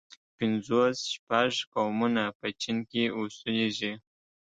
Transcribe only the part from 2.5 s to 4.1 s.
چين کې اوسيږي.